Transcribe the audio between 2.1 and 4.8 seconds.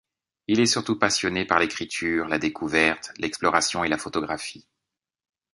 la découverte, l’exploration et la photographie.